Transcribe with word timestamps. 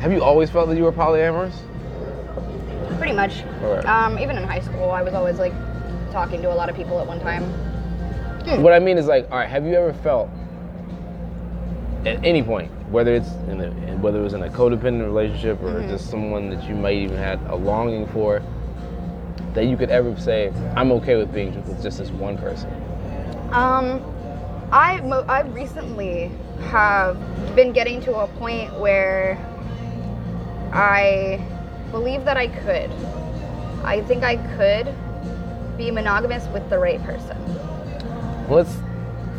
Have 0.00 0.12
you 0.12 0.22
always 0.22 0.48
felt 0.48 0.68
that 0.68 0.76
you 0.76 0.84
were 0.84 0.92
polyamorous? 0.92 1.54
Pretty 2.98 3.14
much. 3.14 3.42
Alright. 3.62 3.84
Um, 3.84 4.18
even 4.18 4.36
in 4.36 4.44
high 4.44 4.60
school, 4.60 4.90
I 4.90 5.02
was 5.02 5.14
always 5.14 5.38
like 5.38 5.52
talking 6.12 6.40
to 6.42 6.52
a 6.52 6.54
lot 6.54 6.68
of 6.68 6.76
people 6.76 7.00
at 7.00 7.06
one 7.06 7.20
time. 7.20 7.42
What 8.62 8.72
I 8.72 8.78
mean 8.78 8.96
is 8.96 9.06
like, 9.06 9.30
all 9.30 9.38
right, 9.38 9.48
have 9.48 9.66
you 9.66 9.74
ever 9.74 9.92
felt 9.92 10.30
at 12.06 12.24
any 12.24 12.42
point, 12.42 12.70
whether 12.88 13.14
it's 13.14 13.30
in 13.48 13.60
a, 13.60 13.70
whether 13.98 14.20
it 14.20 14.22
was 14.22 14.32
in 14.34 14.42
a 14.42 14.48
codependent 14.48 15.04
relationship 15.04 15.60
or 15.62 15.82
just 15.82 16.08
someone 16.08 16.48
that 16.50 16.66
you 16.68 16.74
might 16.74 16.96
even 16.96 17.16
had 17.16 17.40
a 17.48 17.54
longing 17.56 18.06
for, 18.08 18.42
that 19.54 19.66
you 19.66 19.76
could 19.76 19.90
ever 19.90 20.18
say, 20.18 20.52
I'm 20.76 20.92
okay 20.92 21.16
with 21.16 21.32
being 21.34 21.54
with 21.66 21.82
just 21.82 21.98
this 21.98 22.10
one 22.10 22.38
person? 22.38 22.70
Um, 23.52 24.02
I 24.70 25.00
mo- 25.00 25.24
I 25.28 25.42
recently 25.42 26.30
have 26.70 27.18
been 27.56 27.72
getting 27.72 28.00
to 28.02 28.14
a 28.16 28.28
point 28.28 28.72
where 28.78 29.36
I 30.72 31.40
believe 31.90 32.24
that 32.24 32.36
I 32.36 32.48
could. 32.48 32.90
I 33.84 34.02
think 34.02 34.24
I 34.24 34.36
could 34.56 34.94
be 35.76 35.90
monogamous 35.90 36.46
with 36.48 36.68
the 36.68 36.78
right 36.78 37.02
person. 37.04 37.36
Let's 38.48 38.76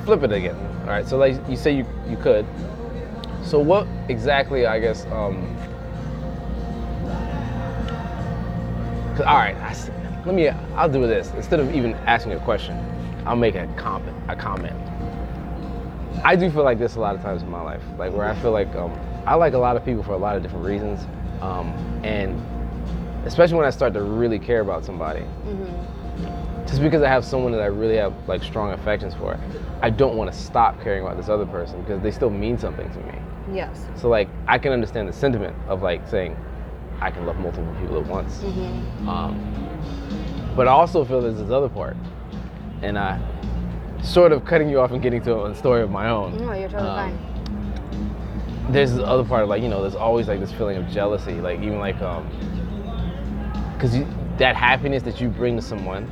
flip 0.06 0.24
it 0.24 0.32
again. 0.32 0.56
All 0.82 0.88
right, 0.88 1.08
so 1.08 1.18
like 1.18 1.38
you 1.48 1.56
say 1.56 1.76
you 1.76 1.86
you 2.08 2.18
could. 2.18 2.46
So 3.44 3.60
what 3.60 3.88
exactly, 4.10 4.66
I 4.66 4.80
guess, 4.80 5.06
um, 5.08 5.56
all 9.20 9.36
right, 9.38 9.56
I 9.58 9.74
let 10.26 10.36
me, 10.36 10.50
I'll 10.50 10.90
do 10.90 11.08
this. 11.08 11.32
Instead 11.36 11.60
of 11.60 11.74
even 11.74 11.94
asking 12.06 12.34
a 12.34 12.40
question, 12.40 12.78
I'll 13.26 13.36
make 13.36 13.56
a 13.56 13.68
comment, 13.78 14.16
a 14.28 14.36
comment. 14.36 14.76
I 16.24 16.36
do 16.36 16.52
feel 16.52 16.64
like 16.64 16.78
this 16.78 16.96
a 16.96 17.00
lot 17.00 17.16
of 17.16 17.22
times 17.22 17.42
in 17.42 17.50
my 17.50 17.62
life, 17.62 17.82
like 17.98 18.12
where 18.14 18.28
I 18.28 18.36
feel 18.36 18.52
like 18.52 18.74
um, 18.76 18.92
I 19.26 19.36
like 19.36 19.54
a 19.54 19.58
lot 19.58 19.76
of 19.76 19.86
people 19.86 20.04
for 20.04 20.14
a 20.14 20.18
lot 20.18 20.36
of 20.36 20.44
different 20.44 20.66
reasons, 20.66 21.02
um, 21.42 21.68
and 22.04 22.42
especially 23.26 23.58
when 23.58 23.66
I 23.66 23.70
start 23.70 23.94
to 23.94 24.02
really 24.02 24.40
care 24.40 24.62
about 24.62 24.84
somebody, 24.86 25.24
just 26.66 26.82
because 26.82 27.02
I 27.04 27.10
have 27.10 27.24
someone 27.26 27.52
that 27.52 27.62
I 27.62 27.66
really 27.68 27.98
have 27.98 28.14
like 28.28 28.44
strong 28.44 28.72
affections 28.72 29.14
for, 29.14 29.40
I 29.82 29.90
don't 29.90 30.16
want 30.16 30.32
to 30.32 30.38
stop 30.38 30.82
caring 30.82 31.04
about 31.04 31.18
this 31.18 31.30
other 31.30 31.46
person 31.46 31.82
because 31.82 32.02
they 32.02 32.12
still 32.12 32.30
mean 32.30 32.58
something 32.58 32.90
to 32.92 33.00
me. 33.00 33.14
Yes. 33.54 33.86
So 33.96 34.10
like 34.10 34.30
I 34.48 34.58
can 34.58 34.72
understand 34.72 35.08
the 35.08 35.14
sentiment 35.14 35.56
of 35.68 35.82
like 35.82 36.08
saying 36.08 36.36
I 37.02 37.12
can 37.12 37.26
love 37.26 37.38
multiple 37.38 37.74
people 37.80 38.00
at 38.00 38.06
once, 38.08 38.42
um, 39.08 39.40
but 40.56 40.68
I 40.68 40.72
also 40.72 41.06
feel 41.06 41.22
there's 41.22 41.38
this 41.38 41.50
other 41.52 41.70
part, 41.70 41.96
and 42.82 42.98
I 42.98 43.20
sort 44.02 44.32
of 44.32 44.46
cutting 44.46 44.70
you 44.70 44.80
off 44.80 44.92
and 44.92 45.02
getting 45.02 45.22
to 45.24 45.46
a 45.46 45.56
story 45.56 45.82
of 45.82 45.92
my 45.92 46.10
own. 46.10 46.38
No, 46.38 46.54
you're 46.54 46.70
totally 46.70 46.90
Um, 46.90 47.18
fine. 47.18 47.26
There's 48.70 48.92
this 48.94 49.02
other 49.04 49.24
part 49.24 49.44
of 49.44 49.50
like 49.50 49.62
you 49.62 49.68
know 49.70 49.82
there's 49.82 49.96
always 49.96 50.28
like 50.28 50.40
this 50.40 50.52
feeling 50.52 50.78
of 50.78 50.88
jealousy 50.90 51.34
like 51.42 51.60
even 51.60 51.80
like 51.80 52.00
um 52.02 52.24
because 53.74 53.94
that 54.38 54.56
happiness 54.56 55.04
that 55.04 55.20
you 55.20 55.28
bring 55.30 55.56
to 55.56 55.62
someone 55.62 56.08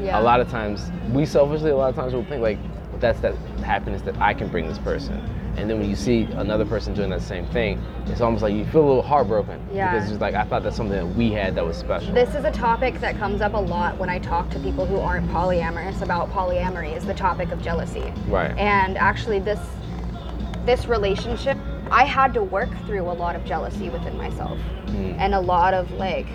Yeah. 0.00 0.18
a 0.18 0.22
lot 0.22 0.40
of 0.40 0.48
times 0.50 0.90
we 1.12 1.26
selfishly 1.26 1.70
a 1.70 1.76
lot 1.76 1.90
of 1.90 1.94
times 1.96 2.14
will 2.14 2.24
think 2.24 2.42
like 2.42 2.58
that's 3.00 3.20
that 3.20 3.34
happiness 3.64 4.02
that 4.02 4.16
i 4.18 4.32
can 4.34 4.48
bring 4.48 4.66
this 4.66 4.78
person 4.78 5.14
and 5.56 5.68
then 5.68 5.78
when 5.80 5.88
you 5.90 5.96
see 5.96 6.22
another 6.32 6.64
person 6.64 6.94
doing 6.94 7.10
that 7.10 7.20
same 7.22 7.44
thing 7.46 7.82
it's 8.06 8.20
almost 8.20 8.42
like 8.42 8.54
you 8.54 8.64
feel 8.66 8.82
a 8.84 8.86
little 8.88 9.02
heartbroken 9.02 9.60
Yeah. 9.72 9.92
because 9.92 10.10
it's 10.10 10.20
like 10.20 10.34
i 10.34 10.44
thought 10.44 10.62
that's 10.62 10.76
something 10.76 10.96
that 10.96 11.16
we 11.16 11.30
had 11.32 11.54
that 11.56 11.64
was 11.66 11.76
special 11.76 12.12
This 12.14 12.34
is 12.34 12.44
a 12.44 12.50
topic 12.52 13.00
that 13.00 13.16
comes 13.18 13.40
up 13.40 13.54
a 13.54 13.58
lot 13.58 13.98
when 13.98 14.08
I 14.08 14.18
talk 14.18 14.48
to 14.50 14.58
people 14.60 14.86
who 14.86 14.98
aren't 14.98 15.28
polyamorous 15.30 16.02
about 16.02 16.30
polyamory 16.30 16.96
is 16.96 17.04
the 17.06 17.14
topic 17.14 17.50
of 17.52 17.60
jealousy. 17.62 18.12
right 18.28 18.56
And 18.58 18.96
actually 18.96 19.38
this 19.40 19.60
this 20.66 20.86
relationship 20.86 21.56
I 21.90 22.04
had 22.04 22.32
to 22.34 22.42
work 22.42 22.70
through 22.86 23.02
a 23.10 23.12
lot 23.12 23.34
of 23.36 23.44
jealousy 23.44 23.88
within 23.90 24.16
myself 24.16 24.58
Mm. 24.86 25.16
and 25.18 25.34
a 25.34 25.40
lot 25.40 25.72
of 25.74 25.90
like 25.92 26.26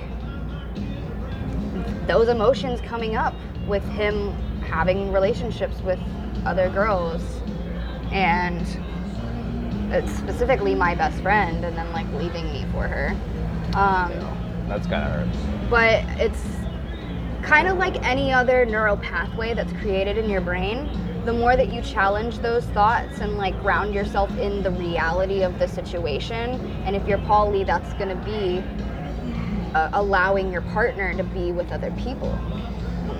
those 2.08 2.30
emotions 2.30 2.80
coming 2.82 3.16
up 3.16 3.34
with 3.68 3.84
him 3.90 4.32
having 4.62 5.12
relationships 5.12 5.82
with 5.82 6.00
other 6.46 6.70
girls 6.70 7.22
and 8.12 8.66
specifically 10.10 10.76
my 10.76 10.96
best 10.96 11.20
friend 11.22 11.64
and 11.66 11.78
then 11.78 11.92
like 11.94 12.12
leaving 12.14 12.46
me 12.52 12.66
for 12.72 12.88
her. 12.88 13.10
Um, 13.76 14.12
that's 14.68 14.88
gotta 14.88 15.06
hurt 15.12 15.28
but 15.70 16.04
it's 16.20 16.42
kind 17.44 17.68
of 17.68 17.78
like 17.78 18.04
any 18.06 18.32
other 18.32 18.66
neural 18.66 18.98
pathway 18.98 19.54
that's 19.54 19.72
created 19.74 20.18
in 20.18 20.30
your 20.30 20.42
brain 20.42 20.90
the 21.26 21.34
more 21.34 21.58
that 21.58 21.74
you 21.74 21.82
challenge 21.82 22.38
those 22.40 22.64
thoughts 22.66 23.20
and 23.20 23.36
like 23.36 23.60
ground 23.62 23.96
yourself 23.96 24.30
in 24.38 24.62
the 24.62 24.70
reality 24.72 25.42
of 25.42 25.58
the 25.58 25.68
situation 25.68 26.52
and 26.86 26.96
if 26.96 27.08
you're 27.08 27.18
poly 27.20 27.64
that's 27.64 27.94
going 27.96 28.10
to 28.10 28.24
be 28.24 28.60
uh, 29.74 29.90
allowing 29.94 30.52
your 30.52 30.62
partner 30.62 31.14
to 31.16 31.24
be 31.24 31.52
with 31.52 31.72
other 31.72 31.92
people. 31.92 32.38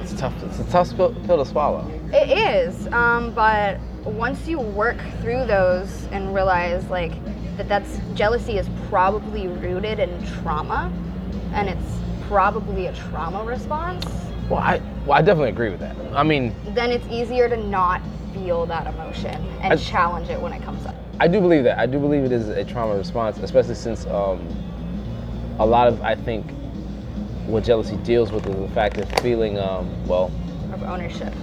It's 0.02 0.14
tough 0.14 0.34
it's 0.44 0.60
a 0.60 0.64
tough 0.66 0.96
pill 0.96 1.14
pill 1.26 1.44
to 1.44 1.46
swallow. 1.46 1.90
It 2.14 2.30
is 2.30 2.88
um, 2.94 3.32
but 3.32 3.80
once 4.04 4.48
you 4.48 4.60
work 4.60 4.98
through 5.22 5.46
those 5.46 6.08
and 6.12 6.34
realize 6.34 6.88
like 6.90 7.14
that 7.58 7.68
that's 7.68 8.00
jealousy 8.14 8.60
is 8.60 8.70
probably 8.88 9.48
rooted 9.48 9.98
in 9.98 10.24
trauma 10.28 10.94
and 11.54 11.70
it's 11.70 12.00
probably 12.28 12.86
a 12.86 12.94
trauma 12.94 13.44
response 13.44 14.06
well 14.50 14.60
i 14.60 14.82
well 15.06 15.18
i 15.18 15.22
definitely 15.22 15.50
agree 15.50 15.70
with 15.70 15.80
that 15.80 15.96
i 16.14 16.24
mean 16.24 16.56
then 16.74 16.92
it's 16.92 17.08
easier 17.08 17.50
to 17.50 17.58
not 17.58 18.02
feel 18.36 18.66
that 18.66 18.86
emotion 18.88 19.34
and 19.62 19.74
I- 19.74 19.76
challenge 19.78 20.30
it 20.30 20.40
when 20.40 20.54
it 20.54 20.62
comes 20.62 20.86
up. 20.86 20.96
I 21.20 21.28
do 21.30 21.40
believe 21.40 21.64
that. 21.64 21.80
I 21.80 21.86
do 21.86 21.98
believe 21.98 22.26
it 22.26 22.34
is 22.34 22.50
a 22.50 22.66
trauma 22.66 22.98
response, 22.98 23.38
especially 23.38 23.76
since 23.76 24.06
um, 24.08 24.46
a 25.60 25.66
lot 25.66 25.88
of 25.88 26.02
I 26.02 26.16
think 26.16 26.46
what 27.48 27.64
jealousy 27.64 27.96
deals 27.98 28.32
with 28.34 28.46
is 28.48 28.56
the 28.56 28.68
fact 28.76 28.98
of 28.98 29.10
feeling 29.22 29.58
um, 29.58 29.90
well. 30.08 30.30
Of 30.74 30.84
ownership. 30.84 31.34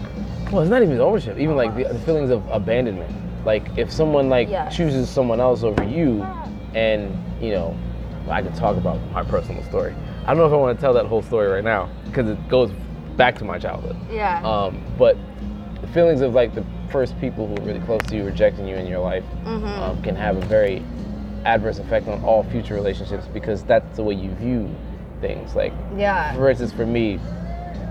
Well, 0.51 0.61
it's 0.61 0.71
not 0.71 0.83
even 0.83 1.01
ownership. 1.01 1.39
Even 1.39 1.57
like 1.57 1.75
the, 1.75 1.85
the 1.85 1.99
feelings 2.01 2.31
of 2.31 2.47
abandonment. 2.51 3.11
Like 3.47 3.67
if 3.79 3.91
someone 3.91 4.29
like 4.29 4.49
chooses 4.71 5.09
someone 5.09 5.41
else 5.41 5.63
over 5.63 5.83
you, 5.85 6.23
and 6.75 7.17
you 7.41 7.53
know, 7.53 7.75
I 8.29 8.43
could 8.43 8.55
talk 8.55 8.77
about 8.77 9.01
my 9.13 9.23
personal 9.23 9.63
story. 9.65 9.95
I 10.27 10.27
don't 10.27 10.37
know 10.37 10.47
if 10.47 10.53
I 10.53 10.57
want 10.57 10.79
to 10.79 10.81
tell 10.81 10.93
that 10.95 11.07
whole 11.07 11.23
story 11.23 11.49
right 11.49 11.65
now 11.65 11.89
because 12.05 12.29
it 12.29 12.49
goes 12.49 12.71
back 13.17 13.37
to 13.39 13.45
my 13.45 13.59
childhood. 13.59 13.97
Yeah. 14.11 14.43
Um, 14.43 14.83
but 14.99 15.17
the 15.81 15.87
feelings 15.89 16.21
of 16.21 16.35
like 16.35 16.55
the 16.55 16.65
first 16.91 17.19
people 17.21 17.47
who 17.47 17.57
are 17.57 17.67
really 17.67 17.81
close 17.81 18.03
to 18.09 18.17
you 18.17 18.25
rejecting 18.25 18.67
you 18.69 18.77
in 18.77 18.87
your 18.87 19.01
life 19.01 19.25
Mm-hmm. 19.45 19.67
um, 19.67 20.03
can 20.03 20.15
have 20.17 20.37
a 20.37 20.47
very 20.47 20.83
adverse 21.45 21.79
effect 21.79 22.07
on 22.07 22.23
all 22.23 22.45
future 22.45 22.75
relationships 22.75 23.27
because 23.33 23.65
that's 23.65 23.97
the 23.97 24.03
way 24.03 24.15
you 24.15 24.31
view 24.35 24.75
things. 25.21 25.55
Like, 25.55 25.73
yeah. 25.97 26.35
for 26.35 26.49
instance, 26.49 26.73
for 26.73 26.87
me, 26.87 27.19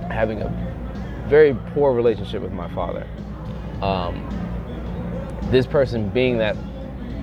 having 0.10 0.42
a 0.42 0.50
very 1.28 1.56
poor 1.74 1.94
relationship 1.94 2.42
with 2.42 2.54
my 2.54 2.74
father, 2.74 3.08
um, 3.82 4.28
this 5.50 5.66
person 5.66 6.10
being 6.10 6.38
that 6.38 6.56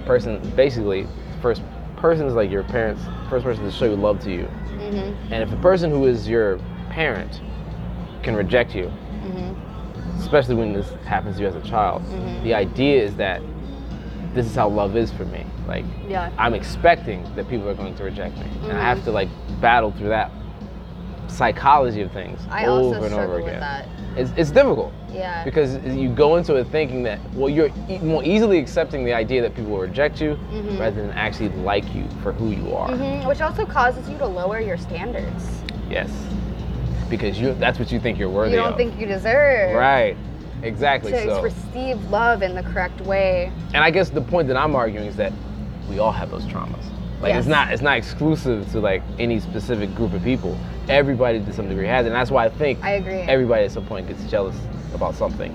person, 0.05 0.41
basically, 0.57 1.07
first 1.41 1.63
person 1.97 2.27
is 2.27 2.35
like 2.35 2.51
your 2.51 2.65
parents, 2.65 3.03
first 3.31 3.45
person 3.45 3.65
to 3.65 3.71
show 3.71 3.85
you 3.87 3.97
love 3.97 4.21
to 4.21 4.31
you. 4.31 4.45
Mm-hmm. 4.45 5.33
And 5.33 5.43
if 5.43 5.51
the 5.51 5.57
person 5.57 5.91
who 5.91 6.07
is 6.07 6.29
your 6.29 6.59
parent 6.91 7.41
can 8.23 8.35
reject 8.37 8.75
you, 8.75 8.91
Mm-hmm. 9.25 10.21
especially 10.21 10.55
when 10.55 10.73
this 10.73 10.91
happens 11.05 11.37
to 11.37 11.43
you 11.43 11.49
as 11.49 11.55
a 11.57 11.61
child, 11.63 12.03
the 12.45 12.55
idea 12.55 13.03
is 13.03 13.15
that 13.17 13.43
this 14.35 14.47
is 14.47 14.55
how 14.55 14.69
love 14.69 14.97
is 14.97 15.11
for 15.13 15.25
me. 15.27 15.45
Like, 15.67 15.85
Yeah. 16.09 16.31
I'm 16.39 16.55
expecting 16.55 17.23
that 17.35 17.49
people 17.49 17.69
are 17.69 17.75
going 17.75 17.95
to 17.97 18.05
reject 18.05 18.37
me, 18.39 18.47
and 18.65 18.73
I 18.79 18.83
have 18.83 19.03
to 19.05 19.11
like 19.11 19.29
battle 19.61 19.91
through 19.93 20.09
that 20.11 20.31
psychology 21.29 22.01
of 22.03 22.11
things 22.13 22.41
I 22.51 22.67
over 22.67 23.05
and 23.05 23.15
over 23.15 23.39
again. 23.39 23.63
It's, 24.17 24.31
it's 24.37 24.51
difficult 24.51 24.93
Yeah. 25.13 25.45
because 25.45 25.77
you 25.85 26.09
go 26.09 26.37
into 26.37 26.55
it 26.57 26.67
thinking 26.69 27.03
that 27.05 27.21
well, 27.35 27.49
you're 27.51 27.71
e- 27.89 27.99
more 27.99 28.25
easily 28.25 28.59
accepting 28.59 29.05
the 29.05 29.13
idea 29.13 29.43
that 29.43 29.55
people 29.55 29.73
will 29.73 29.81
reject 29.81 30.21
you 30.21 30.31
Mm-hmm. 30.51 30.79
rather 30.79 30.97
than 31.03 31.11
actually 31.13 31.51
like 31.51 31.85
you 31.95 32.07
for 32.23 32.33
who 32.33 32.49
you 32.51 32.75
are. 32.75 32.89
Mhm, 32.89 33.27
Which 33.27 33.41
also 33.43 33.67
causes 33.67 34.09
you 34.09 34.17
to 34.19 34.27
lower 34.27 34.59
your 34.61 34.79
standards. 34.79 35.63
Yes, 35.91 36.11
because 37.09 37.39
you 37.39 37.55
that's 37.55 37.79
what 37.79 37.91
you 37.93 38.01
think 38.01 38.19
you're 38.19 38.29
worthy 38.29 38.51
of. 38.51 38.53
You 38.53 38.59
don't 38.63 38.73
of. 38.73 38.77
think 38.77 38.99
you 39.01 39.07
deserve 39.07 39.75
right. 39.75 40.17
Exactly. 40.63 41.13
to 41.13 41.23
so. 41.25 41.43
receive 41.43 42.03
love 42.11 42.43
in 42.43 42.55
the 42.55 42.63
correct 42.63 43.01
way. 43.03 43.53
and 43.75 43.85
I 43.85 43.91
guess 43.91 44.11
the 44.11 44.21
point 44.21 44.49
that 44.49 44.57
I'm 44.57 44.75
arguing 44.75 45.07
is 45.07 45.17
that 45.17 45.33
we 45.89 45.99
all 46.01 46.13
have 46.13 46.31
those 46.31 46.45
traumas. 46.45 46.85
Like 47.21 47.31
Yes. 47.31 47.41
it's 47.41 47.49
not 47.49 47.73
it's 47.73 47.83
not 47.83 47.97
exclusive 47.97 48.71
to 48.73 48.81
like 48.81 49.03
any 49.19 49.41
specific 49.41 49.95
group 49.95 50.13
of 50.15 50.23
people. 50.23 50.59
Everybody 50.89 51.41
to 51.45 51.53
some 51.53 51.69
degree 51.69 51.87
has 51.87 52.07
it. 52.07 52.09
And 52.09 52.17
that's 52.17 52.31
why 52.31 52.47
I 52.47 52.49
think 52.49 52.83
I 52.83 52.93
agree. 52.93 53.21
everybody 53.21 53.65
at 53.65 53.73
some 53.73 53.87
point 53.87 54.09
gets 54.09 54.25
jealous 54.31 54.57
about 54.95 55.15
something. 55.15 55.47